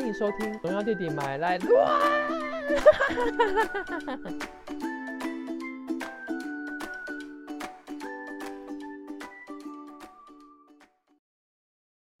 [0.00, 2.00] 欢迎收听《荣耀弟弟买来 乱》。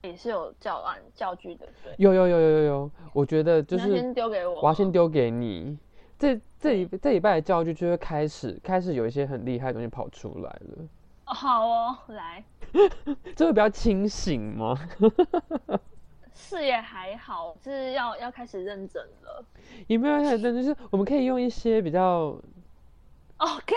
[0.02, 1.94] 也是有教案教具的，对。
[1.96, 5.78] 有有有有有有，我觉得就是先丢给我我要先丢给你。
[6.18, 10.86] 这这一这一拜的教具就会开始开始有一些很厉害的东西跑出来了，
[11.24, 12.44] 哦好哦，来，
[13.34, 14.78] 这会比较清醒吗？
[16.40, 19.44] 是也还好，就是要要开始认真了。
[19.86, 20.56] 也没有很认真？
[20.56, 22.36] 就是我们可以用一些比较
[23.36, 23.74] OK，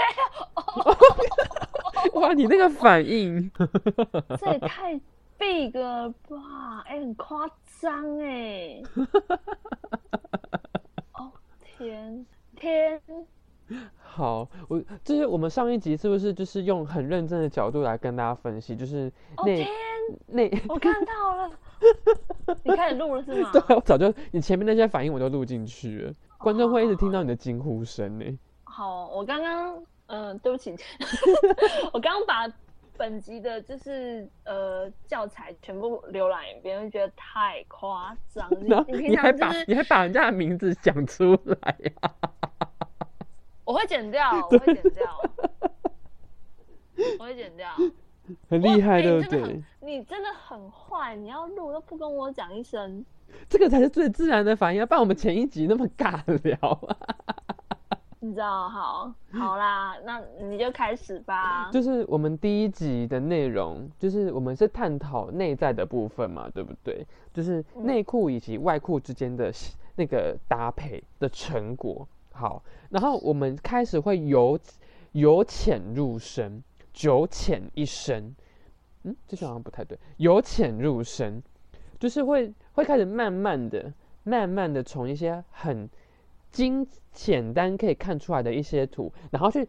[2.14, 3.52] 哇，你那个反应，
[4.40, 5.00] 这也太
[5.38, 6.84] big 了吧？
[6.86, 8.82] 哎、很夸张哎。
[11.14, 11.32] 哦
[11.78, 12.26] 天
[12.56, 13.02] 天，
[14.02, 19.68] 好，我就是我们上一集是不是就是用很认真的角度来跟大家分析，就是那哦天，
[20.28, 21.52] 那我看到了，
[22.64, 23.50] 你开始录了是吗？
[23.54, 28.26] 对啊，我早就你前面那些反应我都录进去了，观众会一直听到你的惊呼声呢。
[28.64, 30.76] 好，我刚刚，嗯、对不起，
[31.94, 32.54] 我刚刚把
[32.98, 38.48] 本集的就是呃教材全部浏览一遍，就觉得太夸张。
[38.88, 42.14] 你你还把就是你还把人家的名字讲出来呀、
[43.66, 45.22] 我会剪掉，我会剪掉，
[47.20, 47.70] 我会剪掉。
[48.50, 49.88] 很厉害，对不对哎你真的很？
[49.88, 53.06] 你真的很坏，你要录都不跟我讲一声。
[53.50, 56.98] 这个才是最自然的反应啊，不然我们前一集那么尬聊啊。
[58.22, 61.70] 你知道，好，好啦，那你就开始吧。
[61.72, 67.06] 就是我们第一集的内容，就是我们是探讨内在的部分嘛，对不对？
[67.34, 69.52] 就是内裤以及外裤之间的
[69.98, 72.08] 那个搭配的成果。
[72.32, 74.58] 好，然后我们开始会由
[75.12, 76.64] 由浅入深，
[76.94, 78.34] 九浅一深。
[79.04, 81.44] 嗯，这句好像不太对，由浅入深，
[82.00, 83.92] 就是会会开始慢慢的、
[84.24, 85.90] 慢慢的从一些很
[86.52, 89.68] 精简单可以看出来的一些图，然后去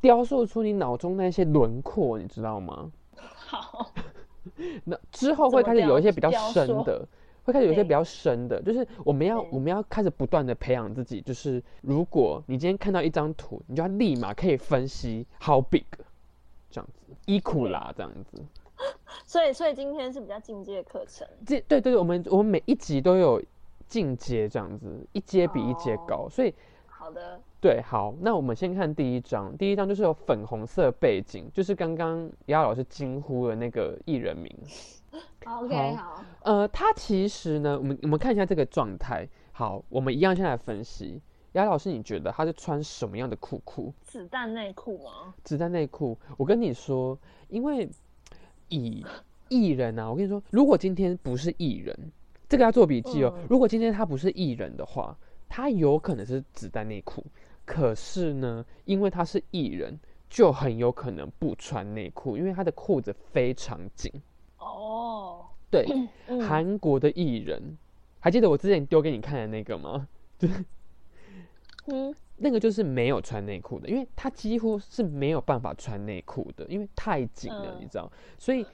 [0.00, 2.92] 雕塑出你脑中那些轮廓，你知道吗？
[3.14, 3.92] 好，
[4.84, 7.08] 那之后会开始有一些比较深的，
[7.44, 15.84] 会开始有一些比较深的，就是我们要我们要开始不断的培养自己，就是如果你今天看到一张图，你就要立马可以分析 how big
[16.76, 18.44] 这样子，伊库拉这样子。
[19.24, 21.26] 所以所以今天是比较进阶的课程。
[21.46, 23.42] 这对对对，我们我们每一集都有
[23.88, 26.52] 进阶这样子，一阶比一阶哦高，所以
[26.86, 34.54] 好的，对，好，那我们先看第一张，第一张就是有粉红色背景，就是刚刚亚老师惊呼的那个艺人名。
[35.46, 39.26] 好 OK，好，呃，他其实呢，我们我们看一下这个状态。
[39.52, 41.22] 好，我们一样先来分析。
[41.56, 43.92] 丫老师，你觉得他是穿什么样的裤裤？
[44.02, 45.34] 子弹内裤吗？
[45.42, 46.16] 子弹内裤。
[46.36, 47.18] 我跟你说，
[47.48, 47.88] 因为
[48.68, 49.04] 以
[49.48, 52.12] 艺人啊，我跟你说，如果今天不是艺人，
[52.46, 53.32] 这个要做笔记哦。
[53.38, 55.16] 嗯如果今天他不是艺人的话，
[55.48, 57.24] 他有可能是子弹内裤。
[57.64, 64.12] 可是呢，因为他是艺人，就很有可能不穿内裤，因为他的裤子非常紧。
[64.58, 65.86] 哦，对，
[66.28, 67.78] 嗯韩国的艺人，
[68.20, 70.06] 还记得我之前丢给你看的那个吗？
[71.86, 78.10] 嗯，那个就是没有穿内裤的，因为他几乎是没有办法穿内裤的，因为太紧了，嗯你知道。
[78.38, 78.66] 所以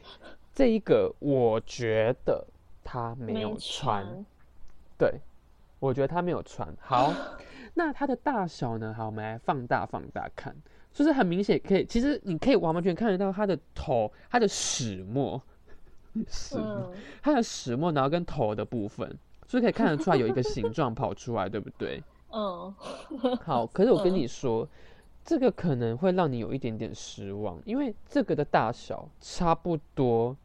[0.55, 2.47] 这一个我觉得
[2.83, 4.27] 他没有穿，穿，
[4.99, 5.21] 对，
[5.79, 6.69] 我觉得他没有穿。
[6.81, 7.13] 好，
[7.75, 8.93] 那它的大小呢？
[8.93, 10.55] 好，我们来放大放大看，
[10.93, 15.41] 就是很明显可以，其实你可以完完全看得到他的头，他的始末，
[16.29, 16.67] 始末。
[16.67, 16.93] 嗯，
[17.23, 22.03] 它的始末，然后跟头的部分，所以可以看得出来有一个形状跑出来，对不对？
[22.33, 22.75] 嗯，
[23.45, 24.67] 好，可是我跟你说，
[25.25, 30.37] 这个可能会让你有一点点失望，因为这个的大小差不多，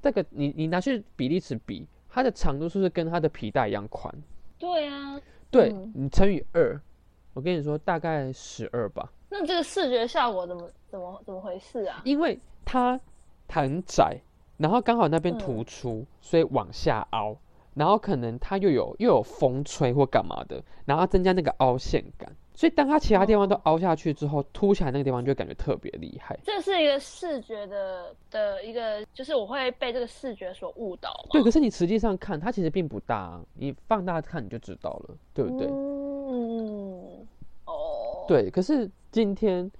[0.00, 4.12] 这个你你拿去比例尺比，它的长度是不是跟它的皮带一样宽？
[4.58, 5.20] 对啊，
[5.50, 5.92] 对，嗯。
[5.94, 6.80] 你乘以二，
[7.34, 12.00] 我跟你说大概十二吧，那这个视觉效果怎么怎么怎么回事啊？
[12.04, 12.98] 因为它
[13.48, 14.16] 很窄，
[14.56, 15.38] 然后刚好那边嗯。
[15.38, 17.36] 突出，所以往下凹，
[17.74, 26.38] 然后可能它又有又有风吹或干嘛的，然后增加那个凹陷感，所以当它其他地方都凹下去之后，凸起来那个地方就会感觉特别厉害。
[26.42, 31.30] 这是一个视觉的的一个，就是我会被这个视觉所误导嘛。
[31.30, 35.66] 对，可是你实际上看它其实并不大、啊，你放大看你就知道了，对不对？
[35.68, 37.26] 嗯，
[37.66, 39.70] 哦，，对，可是今天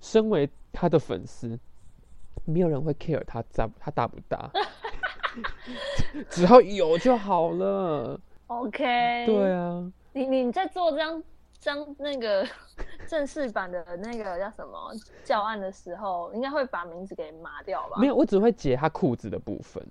[0.00, 1.58] 身为他的粉丝，
[2.44, 4.50] 没有人会 care 他大他大不大，
[6.28, 8.18] 只要有就好了。
[8.48, 11.22] OK，对啊，你你在做这张
[11.58, 12.46] 张那个
[13.06, 14.92] 正式版的那个叫什么
[15.24, 17.96] 教案的时候，应该会把名字给抹掉吧？
[17.98, 19.84] 没有，我只会截他裤子的部分。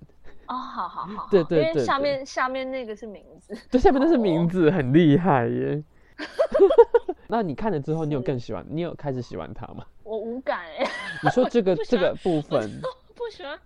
[0.46, 3.56] 哦，好好好， 对对对因为下面下面那个是名字。
[3.70, 5.82] 对下面都是名字，很厉害耶。
[7.28, 8.66] 那你看了之后，你有更喜欢？
[8.68, 9.86] 你有开始喜欢他吗？
[10.02, 10.84] 我无感哎、
[11.22, 12.68] 你说这个这个部分，
[13.14, 13.58] 不喜欢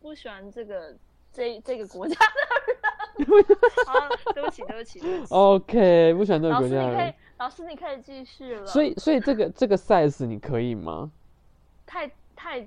[0.00, 0.96] 不喜欢这个
[1.32, 3.44] 这这个国家的 人。
[3.86, 3.94] 好，
[4.34, 5.34] 对不起对不起对不起。
[5.34, 8.66] OK，不喜欢这个老师你可以国家人。，老师你可以继续了。
[8.66, 11.10] 所以所以这个这个 size 你可以吗？
[11.86, 12.60] 太太，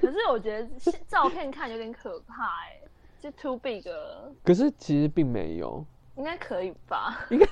[0.00, 2.80] 可是我觉得现照片看有点可怕哎、
[3.20, 5.84] 就 too big 了，可是其实并没有。
[6.16, 7.24] 应该可以吧？
[7.30, 7.46] 应该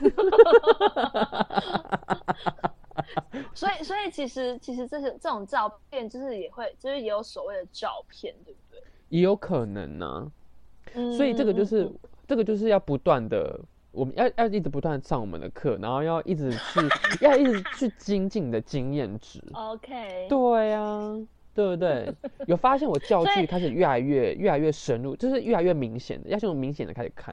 [3.55, 8.82] 所以所以其实其实这些这种照片就是也会就是也有所谓的照片，对不对？
[9.14, 10.32] 也有可能呢、
[10.94, 11.94] 嗯所以这个就嗯是、嗯
[12.26, 13.61] 这个就是要不断的，
[13.93, 16.81] 我们要要一直不断地上我们的课，然后要一直去
[17.22, 19.40] 要一直去精进你的经验值。
[19.52, 21.16] 嗯 OK，对呀、
[21.55, 22.12] 对不对？
[22.49, 27.32] 有发现我教 具开始越来越越来越深入，就是越来越明显的，要从明显的开始看，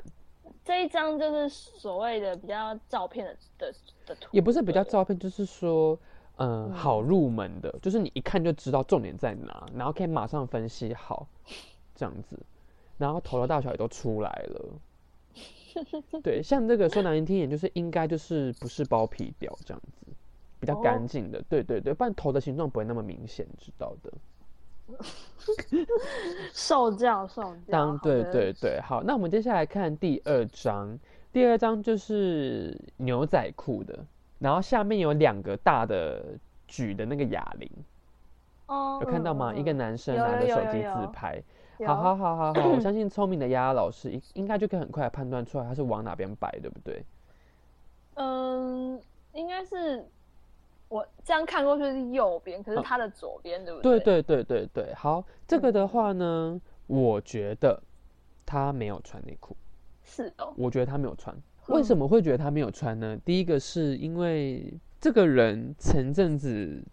[0.64, 3.74] 这一张就是所谓的比较照片的的
[4.06, 5.98] 的图，也不是比较照片，就是说。
[6.38, 11.28] 嗯，嗯好入门的，就是你一看就知道重点在哪，然后可以马上分析好，
[12.02, 12.36] 这样子，
[12.98, 14.66] 然后头的大小也都出来了。
[16.24, 20.08] 对，像这个说难听一点，就是应该就是不是包皮掉这样子，
[20.60, 21.40] 比较哦干净的。
[21.48, 24.12] 对对对，不然头的形状不会那么明显，知道的。
[26.52, 27.72] 受 教受教。
[27.72, 30.98] 当对对对，好，那我们接下来看第二张，
[31.32, 34.04] 第二张就是牛仔裤的，
[34.40, 36.38] 然后下面有两个大的
[36.68, 37.70] 举的那个哑铃，
[38.66, 39.54] 哦，有看到吗？
[39.54, 41.44] 嗯一个男生拿着手机有有有自拍，有
[41.88, 47.04] 好好好好好，我 相信聪明的丫丫老师应应该就可以很快判断出来他是往哪边摆，对不对？
[48.16, 49.02] 嗯，
[49.34, 50.06] 应该是
[50.90, 54.00] 我这样看过去是右边，可是嗯他的左边，对不对？
[54.00, 57.82] 对对对对对，好，这个的话呢，我觉得
[58.46, 59.56] 他没有穿内裤，
[60.04, 61.36] 是哦，我觉得他没有穿。
[61.68, 63.18] 为嗯什么会觉得他没有穿呢？
[63.24, 66.84] 第一个是因为这个人前阵子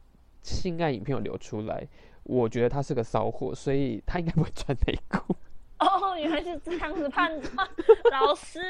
[0.42, 1.86] 性爱影片有流出来，
[2.28, 5.34] 我觉得他是个骚货，所以他应该不会穿内裤。
[5.80, 7.66] 哦，原来是这样子判断，
[8.12, 8.60] 老师，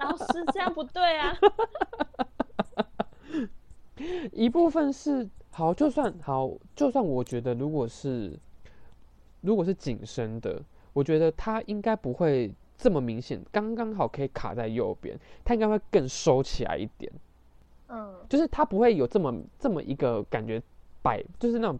[0.00, 1.32] 老师这样不对啊。
[4.32, 8.36] 一部分是好，就算好，就算我觉得如果是
[9.42, 10.60] 如果是紧身的，
[10.92, 17.12] 我觉得他应该不会这么明显，刚刚好可以卡在右边，他应该会更收起来一点，
[17.88, 20.60] 嗯，就是他不会有这么这么一个感觉
[21.02, 21.78] 摆，就是那种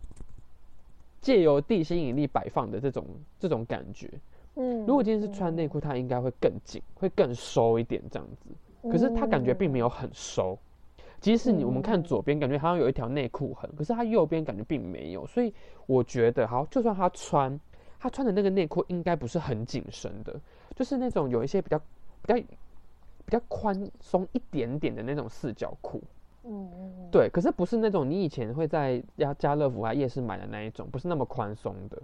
[1.22, 3.06] 借由地心引力摆放的这种
[3.38, 4.10] 这种感觉。
[4.56, 8.90] 嗯，如果今天是穿内裤，它应该会更紧，会更收一点这样子。
[8.90, 10.58] 可是它感觉并没有很收，
[11.20, 15.54] 即使你我们看左边，感觉好像有一条内裤痕，可是它右边感觉并没有，所以
[15.86, 17.58] 我觉得好，就算他穿，
[18.00, 20.38] 他穿的那个内裤应该不是很紧身的，
[20.74, 26.02] 就是那种有一些比较比较比较宽松一点点的那种四角裤，
[26.44, 32.00] 嗯，嗯嗯，对，可是不是那种你以前会在家家乐福啊夜市买的那一种，不是那么宽松的。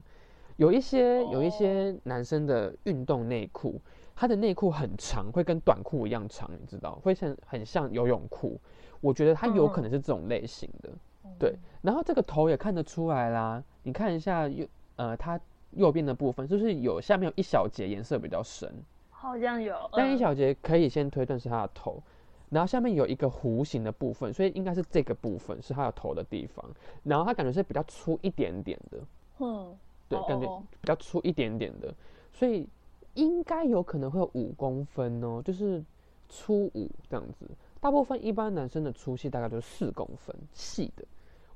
[0.57, 3.81] 有一些有一些男生的运动内裤，
[4.17, 8.61] 他的内裤很长，会跟短裤一样长，你知道，会像很像游泳裤。
[9.01, 10.91] 我觉得他有可能是这种类型的，
[11.39, 11.55] 对。
[11.83, 15.41] 然后这个头也看得出来啦，你看一下右呃，它
[15.71, 18.69] 右边的部分就是有下面有一小节颜色比较深，
[19.11, 22.03] 好像有，但一嗯小节可以先推断是他的头，
[22.51, 26.65] 然后下面有一个弧形的部分，所以应该是这个部分是它有头的地方，
[27.03, 28.99] 然后它感觉是比较粗一点点的，
[29.39, 29.77] 嗯，
[30.09, 31.95] 对，感觉哦比较粗一点点的，
[32.33, 32.67] 所以
[33.15, 35.85] 应该有可能会有五公分哦，就是
[36.29, 37.47] 粗五这样子。
[37.81, 41.05] 大部分一般男生的粗细大概就是四公分细的，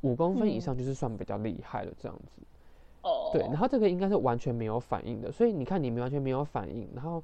[0.02, 2.42] 五公分以上就是算比较厉害了这样子。
[3.02, 7.20] 哦，对，然后这个应该是完全没有反应的，所以你看你们完全没有反应，然后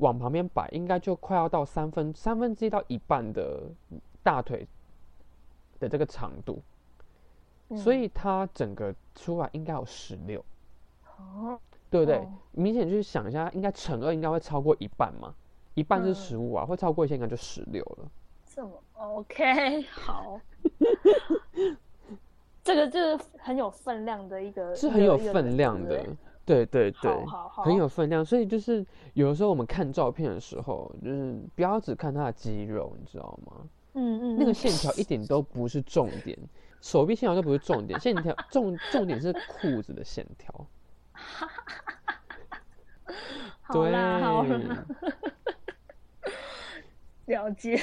[0.00, 3.70] 往旁边摆，应该就快要到三分三分之一到一半的
[4.22, 4.66] 大腿
[5.78, 6.60] 的这个长度，
[7.76, 10.44] 所嗯以它整个出来应该有十六，
[11.16, 12.16] 哦，对不对？
[12.16, 12.32] 哦。
[12.52, 15.34] 明显就是想一下，应该乘二应该会超过一半嘛，
[15.74, 16.14] 一半是嗯。
[16.14, 18.10] 十五啊，会超过一些应该就十六了。
[18.44, 20.40] 这么 OK 好，
[22.64, 26.04] 这个就是很有分量的一个，是很有分量的
[26.44, 27.12] 对不对，对
[27.64, 28.24] 很有分量。
[28.24, 33.68] 所以就是有的时候我们看照片的时候，就是不要只看他的肌肉，你知道吗？
[33.94, 36.38] 嗯嗯，嗯那个线条一点都不是重点，
[36.80, 40.66] 手臂线条都不是重点，线条重重点是裤子的线条。
[43.62, 44.84] 好啦好对啦，
[47.26, 47.78] 了解。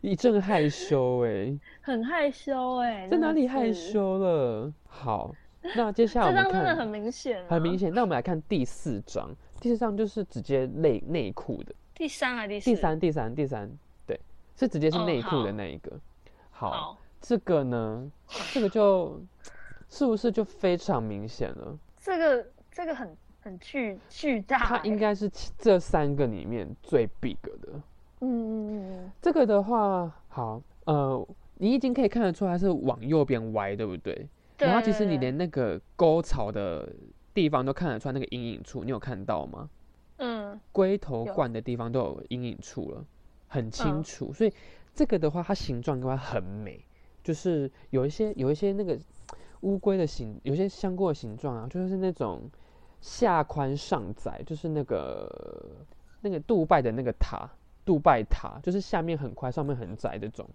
[0.00, 3.70] 一阵害羞哎、很害羞哎、在哪里害？
[3.70, 4.72] 羞了？
[4.86, 5.34] 好，
[5.76, 7.78] 那接下来我们这张真的很，明显、啊，很明。
[7.78, 7.92] 显。
[7.92, 11.74] 那我们来看第四张，第四张就是直接内内裤的。
[11.94, 12.64] 第三还是第四？
[12.66, 13.70] 第三，第三，第三，
[14.06, 14.20] 对，
[14.56, 15.92] 是直接是哦内裤的那一个。
[16.50, 18.10] 好，好，这个呢，
[18.52, 19.20] 这个就
[19.88, 21.78] 是不是就非常明显了？
[21.98, 27.68] 这个这个很很巨巨大、它应欸，该是这三个里面最 big 的。
[28.20, 34.26] 嗯嗯嗯这个的话，好，呃，你已经可以看得出来是往右边歪，对不对？
[34.58, 36.92] 对然后其实你连那个沟槽的
[37.32, 39.70] 地方都看得出来那个阴影处，你有看到吗？
[40.16, 43.04] 嗯龟头有冠的地方都有阴影处了，
[43.46, 44.32] 很清嗯楚。
[44.32, 44.52] 所以
[44.92, 46.84] 这个的话，它形状应该很美，
[47.22, 48.98] 就是有一些有一些那个
[49.60, 52.50] 乌龟的形，有些香菇的形状啊，就是那种
[53.00, 55.70] 下宽上窄，就是那个
[56.22, 57.48] 那个杜拜的那个塔，
[57.84, 60.48] 杜拜塔，就是下面很宽，上面很窄这种，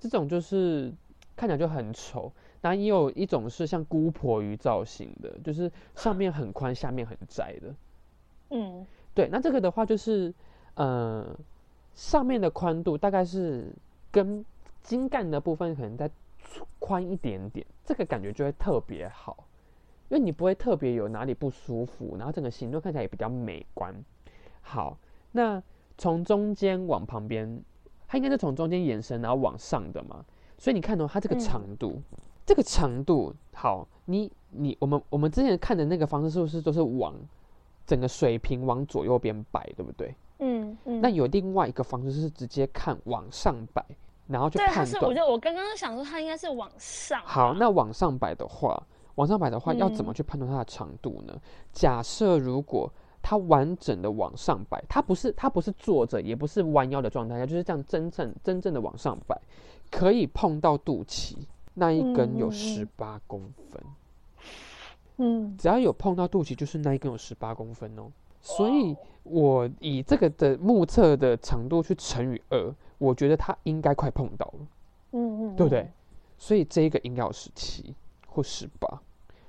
[0.00, 0.90] 这种就是
[1.36, 2.32] 看起来就很丑。
[2.62, 7.74] 然后也有一种是像姑婆鱼造型的，就是上面很宽，下面很窄的。
[8.48, 10.32] 嗯对，那这个的话就是，
[10.76, 11.36] 呃，
[11.92, 13.70] 上面的宽度大概是
[14.10, 14.42] 跟
[14.82, 16.10] 茎干的部分可能再
[16.78, 19.44] 宽一点点，这个感觉就会特别好，
[20.08, 23.94] 因为你不会特别有哪里不舒服，然后整个形状看起来也比较美观。
[24.60, 24.96] 好，
[25.32, 25.62] 那
[25.98, 27.62] 从中间往旁边，
[28.06, 30.24] 它应该是从中间延伸，然后往上的嘛，
[30.58, 32.00] 所以你看到、它这个嗯长度，
[32.44, 37.14] 这个长度，好，你你我们我们之前看的那个方式是不是都是往
[37.86, 40.14] 整个水平往左右边摆，对不对？
[40.38, 41.00] 嗯嗯。
[41.00, 43.84] 那有另外一个方式是直接看往上摆，
[44.26, 45.26] 然后去判是，我觉得。
[45.30, 47.22] 我刚刚想说，它应该是往上。
[47.24, 48.82] 好，那往上摆的话，
[49.14, 51.40] 往上摆的话，要怎么嗯去判断它的长度呢？
[51.72, 59.40] 假设如果它完整的往上摆，它不是它不是坐着，也不是弯腰的状态下，就是这样真正真正的往上摆，
[59.92, 61.36] 可以碰到肚脐
[61.74, 63.82] 那一根有十八公分。
[65.18, 68.10] 嗯只要有碰到肚脐，就是那一根有十八公分哦。
[68.40, 74.66] 所以我以这个的目测的长度去乘以二，我觉得它应该快碰到了，
[75.12, 75.88] 嗯嗯，对不对？
[76.38, 77.94] 所以这一个应该有十七
[78.26, 79.00] 或十八。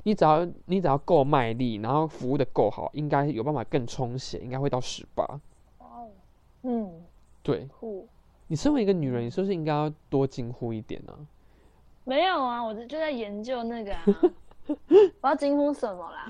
[0.04, 5.24] 你只要你只要够卖力，然后服务的够好，应该有办法更充血，应该会到十八。
[5.80, 6.10] 哦，
[6.64, 7.02] 嗯，
[7.42, 8.08] 对酷。
[8.48, 11.18] 你身为一个女人，你是不是应该要多惊呼一点呢、
[12.06, 14.04] 没有啊，我就就在研究那个啊，
[15.22, 16.28] 我要惊呼什么啦？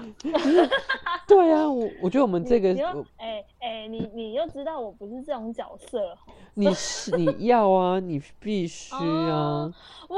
[1.27, 6.17] 对啊，我我觉得我们这个你又我哎哎，你你又知道我不是这种角色
[6.53, 9.01] 你是你要啊， 你必须啊。
[9.01, 9.73] 哦
[10.09, 10.17] 哇，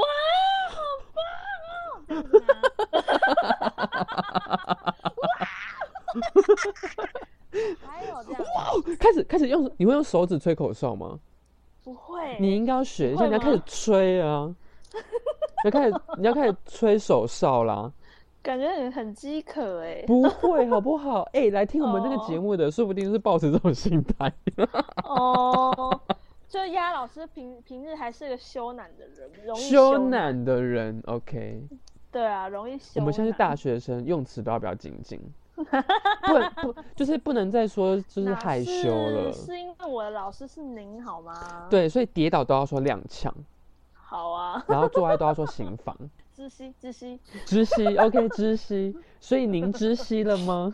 [0.70, 0.80] 好
[1.14, 2.24] 棒哦！
[5.16, 5.46] 哇！
[7.86, 8.42] 还有这样，
[8.98, 11.18] 开始开始用，你会用手指吹口哨吗？
[11.82, 14.54] 不会，你应该要学一下，你要开始吹啊，你
[15.66, 17.92] 要开始你要开始吹手哨啦。
[18.42, 20.04] 感觉很很饥渴哎。
[20.06, 21.22] 不会好不好？
[21.34, 24.32] 哎、来听我们这个节目的，说不定是抱持这种心态。
[25.02, 26.00] 哦，
[26.48, 30.44] 就鸭老师平平日还是个羞赧的人，容易羞赧。
[30.44, 31.60] 的人，OK，
[32.12, 33.00] 对啊，容易羞。
[33.00, 35.20] 我们现在是大，学生，用词都要比较精进，
[35.56, 39.32] 不能不就是不能再说就是害羞了。
[39.32, 43.28] 是因为我的老师是您好吗？，对，所以跌倒都要说踉跄，
[44.08, 45.96] 好啊， 然后做爱都要说行房。
[46.32, 48.96] 知悉知悉，知悉，OK，知悉。
[49.20, 50.72] 所以您知悉了吗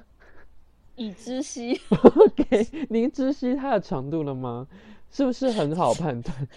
[0.96, 1.80] 已知悉。
[2.16, 4.66] ？OK，您知悉它的长度了吗？
[5.10, 6.48] 是不是很好判断？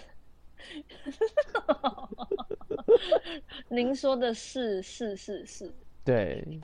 [3.68, 5.72] 您说的是是是是，
[6.04, 6.60] 对，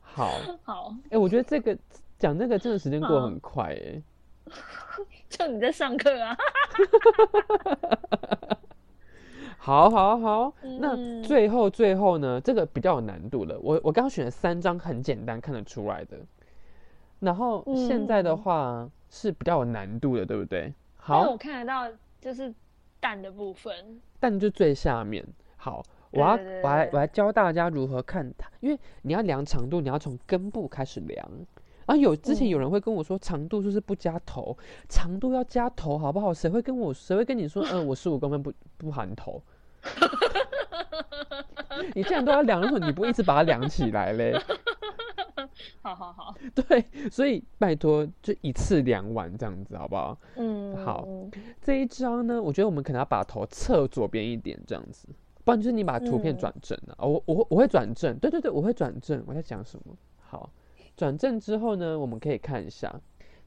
[0.00, 0.30] 好，
[0.62, 1.76] 好，哎、我觉得这个
[2.18, 4.02] 讲这个真的时间过得很嗯快、哎、
[5.28, 6.36] 就你在上课啊。
[9.64, 10.52] 好，好，好。
[10.80, 13.56] 那嗯最后，最后呢，这个比较有难度了。
[13.60, 16.16] 我我刚刚选了三张很简单看得出来的，
[17.20, 20.74] 然后现在的嗯话是比较有难度的，对不对？
[20.96, 21.88] 好我，看得到
[22.20, 22.52] 就是
[22.98, 24.00] 蛋的部分。
[24.18, 25.24] 蛋就最下面。
[25.56, 31.24] 好，我要我来我来教大家如何看它，因为你要量长度，你要从根部开始量。
[31.86, 34.56] 然后有之前有嗯人会跟我说，长度就是不加头，
[34.88, 36.34] 长度要加头，好不好？
[36.34, 39.40] 谁会跟我谁会跟你说，嗯，我十五公分不不含头？
[41.94, 44.38] 你既然都要量，为什么你不一直把它量起来嘞？
[45.82, 50.18] 好 好好， 对，所以拜托就一次量完这样子，好不好？
[50.36, 51.06] 嗯，好
[51.60, 55.08] 这一张呢，我觉得我们可能要把头侧左边一点，这样子，
[55.44, 56.94] 不然就是你把图片嗯转正啊。
[56.98, 59.22] 哦我我会我会转正，对对对，我会转正。
[59.26, 59.96] 我在讲什么？
[60.20, 60.48] 好，
[60.96, 62.94] 转正之后呢，我们可以看一下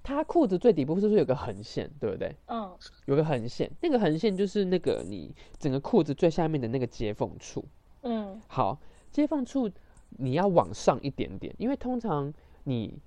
[0.05, 2.33] 它裤子最底部是不是有个横线，对不对？
[2.45, 2.71] 嗯
[3.05, 7.65] 有个横线，那个横线就是那个你整个裤子最下面的那个接缝处。
[8.03, 9.67] 嗯好，接缝处
[10.09, 12.31] 你要往上一点点，因为通常
[12.65, 12.99] 你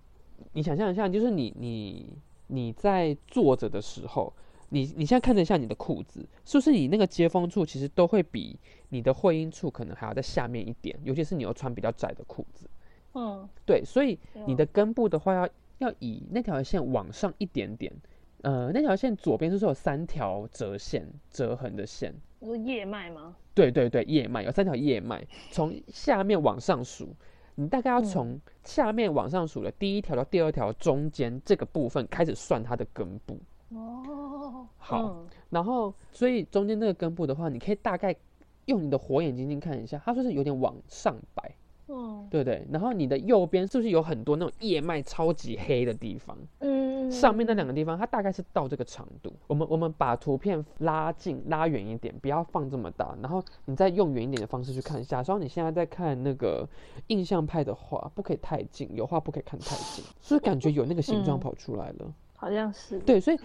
[0.53, 4.33] 你想象一下，就是你你你在坐着的时候，
[4.71, 12.69] 你你现在看了一下你的裤子，是不是你那个接缝处其实都会比你的会阴处可能还要在下面一点，尤其是你又穿比较窄的裤子。
[13.15, 17.93] 嗯，对，所以你的根部的话要要以那条线往上一点点。
[18.43, 22.15] 呃，那条线左边是不是有三条折线、折痕的线？
[22.39, 23.35] 你说叶脉吗？
[23.53, 27.09] 对对对，叶脉有三条叶脉，从下面往上数，
[27.57, 33.37] 你大概要嗯从下面往上数的第一条到第二条中间这个部分开始算它的根部，
[33.71, 38.15] 哦，好嗯然后所以中间那个根部的话，你可以大概
[38.67, 41.53] 用你的火眼金睛看一下，它就是有点往上摆，
[41.89, 42.67] 嗯对不对？
[42.71, 46.37] 然后你的右边是不是有很多那种叶脉超级黑的地方？
[46.61, 49.33] 嗯，上面那两个地方，它大概是到这个长度。
[49.47, 55.19] 我们我们把图片拉近、拉远一点，不要放这么大，然后你再用远一点的方式去看一下。
[55.19, 56.69] 假装你现在在看那个
[57.07, 62.15] 印象派的画，不可以太近，有画不可以看太近， 是不是感觉有那个形状嗯跑出来了？
[62.37, 63.39] 好像是，对，所以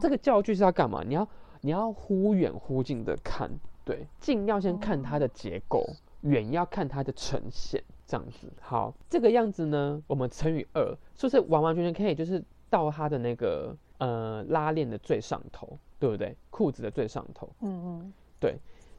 [0.00, 1.02] 这个教具是要干嘛？
[1.04, 1.28] 你要
[1.60, 3.50] 你要忽远忽近的看，
[3.84, 5.84] 对，近要先看它的结构，
[6.22, 8.52] 远要看它的呈现，这样子。
[8.60, 16.36] 好，这个样子呢，我们乘以二，是不是完完全全可以就是到它的那个呃拉链的最上头，对不对？
[16.50, 17.48] 裤子的最上头。
[17.60, 18.58] 嗯嗯，对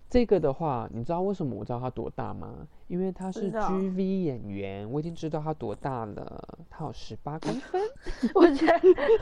[0.09, 2.67] 这个的话，你知道为什么我知道它多大吗？
[2.87, 7.79] 因为他是 GV 演员，我已经知道他多大了，他有十八公分。
[8.33, 8.81] 我觉得，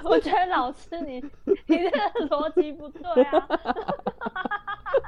[0.10, 2.00] 我觉得老师你你这个
[2.30, 3.48] 逻辑不对啊，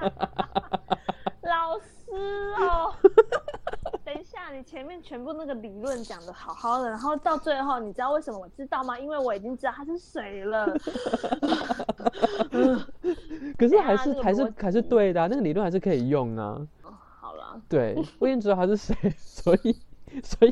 [2.59, 2.93] 哦。
[4.05, 8.97] 等一下，你前面全部那个理论讲的好好的，然后到最后，你知道为什么我知道吗？
[8.97, 10.65] 因为我已经知道他是谁了。
[13.57, 16.59] 可是还是还是还是对的啊、那个理论还是可以用啊。
[17.19, 19.75] 好了，对，我已经知道他是谁，所以
[20.23, 20.51] 所以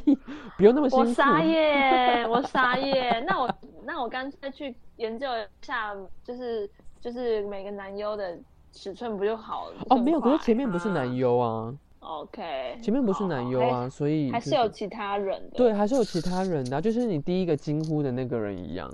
[0.57, 1.09] 不用那么辛苦。
[1.09, 3.25] 我傻眼，我傻眼。
[3.25, 3.49] 那我
[3.83, 6.69] 那我干脆去研究一下，就是
[7.01, 8.37] 就是每个男优的
[8.71, 9.77] 尺寸不就好了？
[9.89, 15.57] 哦，没有，可是前面不是男优啊，OK，前面不是男优啊，所以还就是有其他人的。
[15.57, 18.89] 对，还是有其他人的啊、就是你第一个惊呼的那个人一样。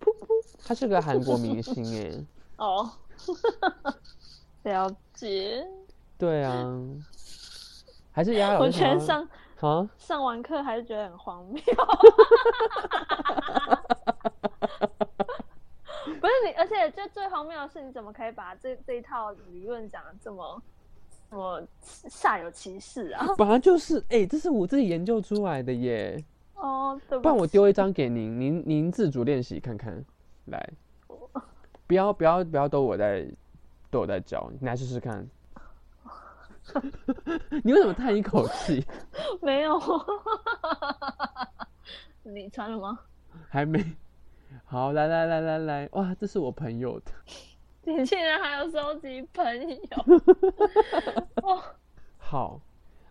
[0.00, 0.26] 噗噗
[0.66, 2.10] 他是个韩国明星哎，
[2.64, 2.90] 哦，
[4.64, 5.64] 了解。
[6.18, 6.74] 对啊，
[8.10, 9.28] 还是压老我师想要觉得上
[9.60, 11.62] 啊，上完课还是觉得很荒谬。
[16.26, 20.60] 不是你，而且就最荒谬的是，你怎么可以把这这一套理论讲的这么
[21.30, 23.24] 这么煞有其事啊？
[23.38, 26.20] 本来就是哎、这是我自己研究出来的耶，
[26.56, 30.04] 哦，对不然起我丢一张给您，您您自主练习看看，
[30.46, 30.68] 来，
[31.86, 33.24] 不要不要不要都我在
[33.88, 35.24] 都我在教，你来试试看。
[37.62, 38.84] 你为什么叹一口气？
[39.40, 39.80] 没有。
[42.24, 42.98] 你穿了吗？
[43.48, 43.78] 还没。
[44.68, 47.12] 好，来来来来来，哇，这是我朋友的。
[47.86, 49.78] 你竟然还有收集朋友？
[51.42, 51.62] 哦，
[52.18, 52.60] 好，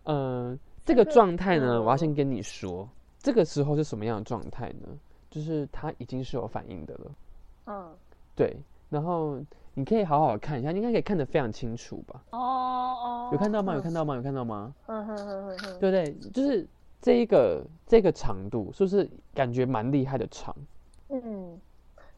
[0.04, 2.86] 嗯、这个状态呢，嗯我要先跟你说，
[3.18, 4.88] 这个时候是什么样的状态呢？
[5.30, 7.10] 就是他已经是有反应的了，
[7.66, 7.94] 嗯，
[8.34, 8.54] 对。
[8.90, 9.40] 然后
[9.74, 12.22] 你可以好好看一下，你应该可以看得非常清楚吧？
[12.32, 13.72] 哦哦，有看到吗？
[13.74, 14.14] 有嗯看到吗？
[14.14, 14.74] 有看到吗？
[14.88, 16.30] 嗯哼哼哼哼，对不对？
[16.30, 16.68] 就是
[17.00, 20.54] 这一个这个长度，是不是感觉蛮厉害的长？
[21.08, 21.60] 嗯，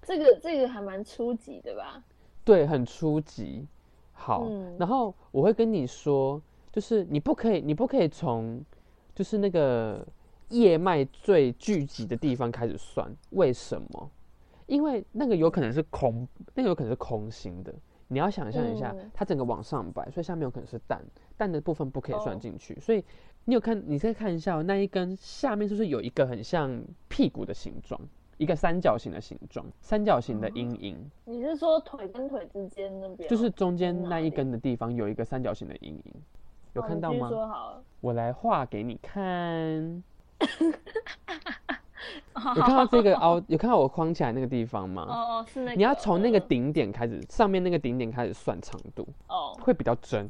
[0.02, 2.02] 这个这个还蛮初级的吧？
[2.44, 3.66] 对，很初级。
[4.12, 6.40] 好，嗯然后我会跟你说，
[6.72, 8.64] 就是你不可以，你不可以从
[9.14, 10.06] 就是那个
[10.48, 13.14] 叶脉最聚集的地方开始算。
[13.30, 14.10] 为什么？
[14.66, 17.72] 因为那个有可能是空，那个有可能是空心的。
[18.08, 21.04] 你要想象一下，嗯它整个往上摆，所以下面有可能是蛋，
[21.36, 22.78] 蛋的部分不可以算哦进去。
[22.80, 23.04] 所以
[23.44, 28.00] 你有看，你再看一下、哦、那一根下面是不是有一个很像屁股的形状，
[28.38, 31.10] 一个三角形的形状，三角形的阴影。
[31.24, 33.28] 你是说腿跟腿之间那边？
[33.28, 36.14] 就是中间那一根的地方有一个三角形的阴影，
[36.72, 37.28] 有看到吗？
[37.28, 40.02] 说好了，我来画给你看。
[42.54, 43.42] 有看到这个凹？
[43.48, 45.02] 有看到我框起来那个地方哦吗？
[45.08, 50.28] 哦，是那个，你要从那个嗯顶点开始，上面那个顶点开始算长度，哦，会比较真。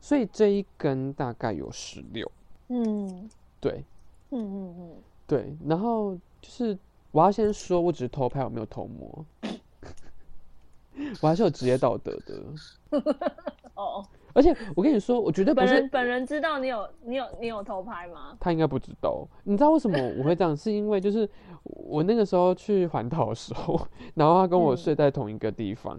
[0.00, 2.30] 所以这一根大概有十六，
[2.68, 3.84] 嗯对
[4.30, 5.56] 嗯嗯嗯对。
[5.66, 6.76] 然后就是
[7.14, 9.24] 我要先说，我只是偷拍，我没有偷摸，
[11.22, 12.42] 我还是有职业道德的。
[12.90, 13.00] 嗯，
[13.76, 18.36] 哦，而且我跟你说，我绝对本人本人知道你有你有你有偷拍吗？
[18.40, 19.24] 他应该不知道。
[19.44, 20.56] 你知道为什么我会这样？
[20.56, 21.28] 是因为就是
[21.62, 23.80] 我那个时候去环岛的时候，
[24.14, 25.96] 然后他跟我嗯睡在同一个地方，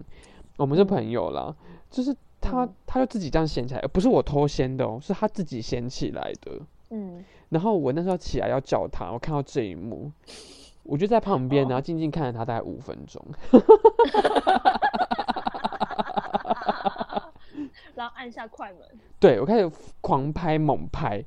[0.58, 1.56] 我们是朋友啦。
[1.88, 6.60] 就是他嗯他就自己这样掀起来，不是我偷掀的哦，是他自己掀起来的。
[6.90, 10.12] 嗯，然后我那时候起来要叫他，我看到这一幕，
[10.88, 13.24] 我就在旁边，哦然后静静看着他大概五分钟。
[17.94, 18.80] 然后按下快门，
[19.18, 19.70] 对我开始
[20.02, 21.24] 狂拍猛拍，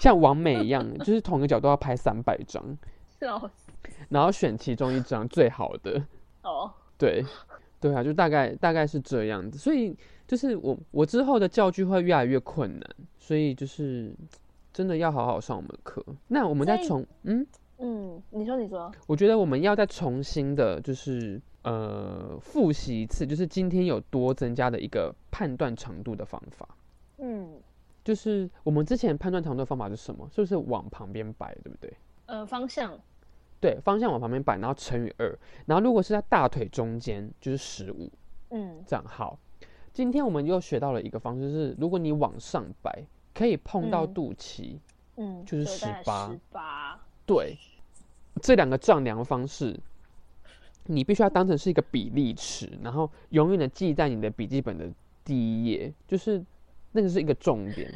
[0.00, 2.64] 像王美一样，就是同一个角度要拍三百张，
[3.20, 3.70] 笑死
[4.08, 6.02] 然后选其中一张最好的。
[6.42, 6.72] 哦。
[6.96, 7.24] 对，
[7.80, 9.58] 对啊，就大概大概是这样子。
[9.58, 14.14] 所以就是我我之后的教具会越来越困难，所以就是
[14.72, 16.04] 真的要好好上我们的课。
[16.28, 17.46] 那我们再从嗯，
[17.82, 26.68] 嗯，你说你说，我觉得我们要再重新的，就是呃复习一次，就是今天有多增加的一个判断长度的方法。
[27.18, 27.60] 嗯
[28.02, 30.28] 就是我们之前判断长度的方法是什么？
[30.30, 31.92] 是不是往旁边摆，对不对？
[32.26, 32.98] 呃方向，
[33.60, 38.10] 对，方向往旁边摆，然后乘以二，然后如果是在大腿中间，就是十五，
[38.50, 39.38] 嗯这样好。
[39.92, 44.78] 今天我们又学到了一个方式是，如果你往上摆，可以碰到嗯肚脐，
[45.16, 47.58] 嗯，就是十八十八，对，
[48.42, 49.78] 这两个丈量方式，
[50.84, 54.88] 你必须要当成是一个比例尺，然后永远的记在你的笔记本的
[55.24, 56.44] 第一页，就是
[56.92, 57.92] 那个是一个重点。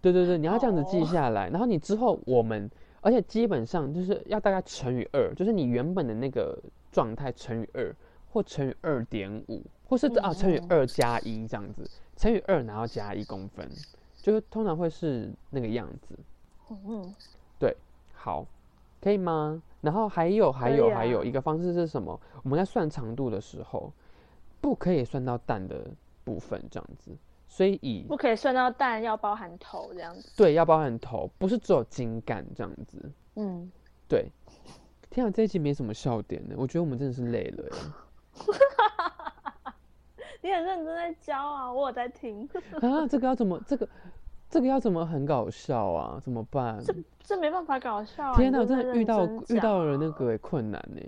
[0.00, 2.68] 对对对，你要这样子记哦下来，然后你之后我们，
[3.00, 7.94] 而且基本上就是要大概乘以二，就是你原本的那个状态乘以二，
[8.28, 13.68] 或乘以二点五，或是啊嗯乘以嗯二加一这样子，乘以二然后加一公分，
[14.20, 16.18] 就是通常会是那个样子。
[16.86, 17.14] 嗯
[17.58, 17.76] 对
[18.14, 18.46] 好，
[19.00, 19.62] 可以吗？
[19.80, 22.18] 然后还有还有、还有啊一个方式是什么？
[22.42, 23.92] 我们在算长度的时候，
[24.60, 25.90] 不可以算到蛋的
[26.24, 27.10] 部分这样子，
[27.48, 30.30] 所以以不可以算到蛋，要包含头这样子。
[30.36, 33.10] 对要包含头，不是只有茎干这样子。
[33.34, 33.70] 嗯，
[34.08, 34.30] 对，
[35.10, 37.68] 天啊，这一集没什么笑点呢，我觉得我们真的是累了。
[40.42, 42.48] 你很认真在教啊，我有在听。
[42.82, 43.88] 啊，这个要怎么这个
[44.52, 46.20] 这个要怎么很搞笑啊？
[46.22, 46.78] 怎么办？
[46.84, 48.34] 这这没办法搞笑啊！
[48.36, 51.00] 天哪，哪，我真的遇到遇到了那个个困难呢，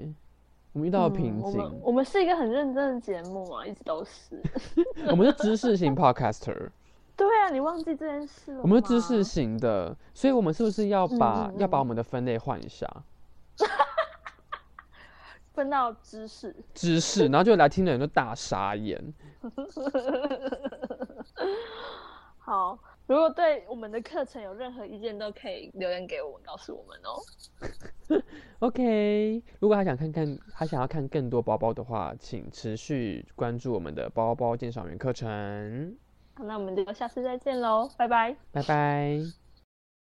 [0.72, 1.60] 我们遇到了瓶颈。
[1.60, 4.42] 嗯我们是一个很认真的节目啊，一直都是。
[5.10, 6.70] 我们是知识型 podcaster。
[7.14, 8.62] 对啊，你忘记这件事了吗？
[8.62, 12.90] 我们是知识型的，所以我们是不是要把、要把我们的分类换一下？
[15.52, 16.56] 分到知识。
[16.72, 18.98] 知识，然后就来听的人就大傻眼。
[22.38, 28.22] 好，如果对我们的课程有任何意见，都可以留言给我们，告诉我们哦。
[28.60, 35.94] OK，如果还想看看，还想要看更多包包的话，请持续关注我们的包包鉴赏员课程。
[36.34, 38.34] 好，那我们就下次再见喽，拜拜。
[38.50, 39.43] 拜拜。